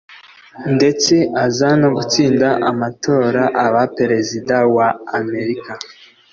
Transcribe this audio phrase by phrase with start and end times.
[0.75, 1.15] ndetse
[1.45, 4.87] aza no gutsinda amatora aba Perezida wa
[5.19, 5.71] Amerika